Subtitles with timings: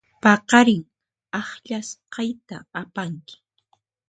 [0.23, 0.83] Paqarin
[1.39, 3.35] akllasqayta apanki.